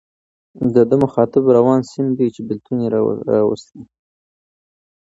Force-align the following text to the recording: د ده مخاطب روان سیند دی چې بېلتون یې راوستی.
د 0.73 0.75
ده 0.89 0.95
مخاطب 1.03 1.43
روان 1.57 1.79
سیند 1.89 2.11
دی 2.17 2.27
چې 2.35 2.41
بېلتون 2.47 2.77
یې 2.83 2.89
راوستی. 3.33 3.81